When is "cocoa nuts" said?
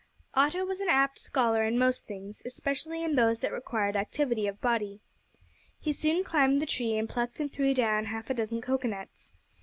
8.61-9.31